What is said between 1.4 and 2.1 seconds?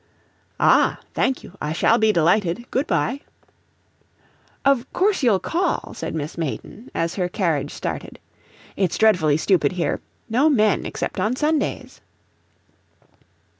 you; I shall